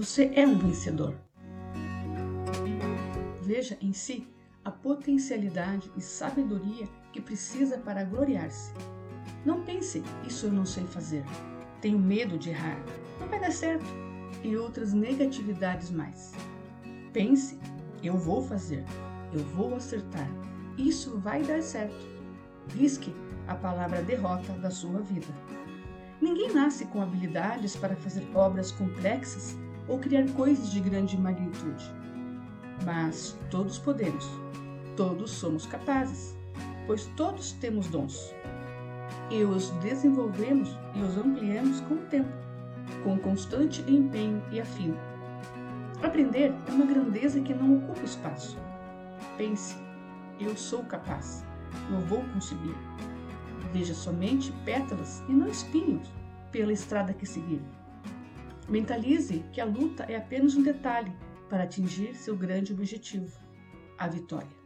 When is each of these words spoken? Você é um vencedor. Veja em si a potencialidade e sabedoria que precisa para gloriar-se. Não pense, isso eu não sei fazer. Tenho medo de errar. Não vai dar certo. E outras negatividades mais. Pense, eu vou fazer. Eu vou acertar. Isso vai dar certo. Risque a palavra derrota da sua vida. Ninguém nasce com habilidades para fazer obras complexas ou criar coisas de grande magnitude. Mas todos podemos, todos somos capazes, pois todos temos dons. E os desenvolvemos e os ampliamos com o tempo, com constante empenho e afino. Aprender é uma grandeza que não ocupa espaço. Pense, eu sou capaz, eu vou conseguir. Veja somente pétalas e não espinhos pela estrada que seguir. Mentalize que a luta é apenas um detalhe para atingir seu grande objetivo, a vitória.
Você 0.00 0.32
é 0.34 0.46
um 0.46 0.56
vencedor. 0.56 1.14
Veja 3.42 3.76
em 3.82 3.92
si 3.92 4.26
a 4.64 4.70
potencialidade 4.70 5.92
e 5.94 6.00
sabedoria 6.00 6.88
que 7.12 7.20
precisa 7.20 7.76
para 7.76 8.02
gloriar-se. 8.02 8.72
Não 9.44 9.62
pense, 9.62 10.02
isso 10.26 10.46
eu 10.46 10.52
não 10.52 10.64
sei 10.64 10.84
fazer. 10.86 11.22
Tenho 11.82 11.98
medo 11.98 12.38
de 12.38 12.48
errar. 12.48 12.82
Não 13.20 13.28
vai 13.28 13.38
dar 13.38 13.52
certo. 13.52 13.84
E 14.42 14.56
outras 14.56 14.94
negatividades 14.94 15.90
mais. 15.90 16.32
Pense, 17.12 17.58
eu 18.02 18.16
vou 18.16 18.40
fazer. 18.40 18.82
Eu 19.34 19.44
vou 19.48 19.74
acertar. 19.74 20.30
Isso 20.78 21.18
vai 21.18 21.42
dar 21.42 21.62
certo. 21.62 22.08
Risque 22.74 23.14
a 23.46 23.54
palavra 23.54 24.00
derrota 24.00 24.54
da 24.54 24.70
sua 24.70 25.02
vida. 25.02 25.28
Ninguém 26.22 26.54
nasce 26.54 26.86
com 26.86 27.02
habilidades 27.02 27.76
para 27.76 27.94
fazer 27.96 28.26
obras 28.34 28.72
complexas 28.72 29.58
ou 29.90 29.98
criar 29.98 30.24
coisas 30.30 30.70
de 30.70 30.80
grande 30.80 31.18
magnitude. 31.18 31.92
Mas 32.86 33.36
todos 33.50 33.76
podemos, 33.76 34.26
todos 34.96 35.32
somos 35.32 35.66
capazes, 35.66 36.36
pois 36.86 37.06
todos 37.16 37.52
temos 37.52 37.88
dons. 37.88 38.32
E 39.30 39.42
os 39.44 39.70
desenvolvemos 39.82 40.70
e 40.94 41.02
os 41.02 41.18
ampliamos 41.18 41.80
com 41.82 41.94
o 41.94 42.06
tempo, 42.06 42.32
com 43.02 43.18
constante 43.18 43.82
empenho 43.82 44.42
e 44.50 44.60
afino. 44.60 44.96
Aprender 46.02 46.54
é 46.68 46.72
uma 46.72 46.86
grandeza 46.86 47.40
que 47.40 47.52
não 47.52 47.76
ocupa 47.76 48.02
espaço. 48.04 48.56
Pense, 49.36 49.76
eu 50.38 50.56
sou 50.56 50.84
capaz, 50.84 51.44
eu 51.90 52.00
vou 52.06 52.22
conseguir. 52.32 52.74
Veja 53.72 53.94
somente 53.94 54.52
pétalas 54.64 55.22
e 55.28 55.32
não 55.32 55.48
espinhos 55.48 56.08
pela 56.50 56.72
estrada 56.72 57.12
que 57.12 57.26
seguir. 57.26 57.60
Mentalize 58.70 59.44
que 59.52 59.60
a 59.60 59.64
luta 59.64 60.04
é 60.04 60.14
apenas 60.14 60.54
um 60.54 60.62
detalhe 60.62 61.12
para 61.48 61.64
atingir 61.64 62.14
seu 62.14 62.36
grande 62.36 62.72
objetivo, 62.72 63.36
a 63.98 64.06
vitória. 64.06 64.59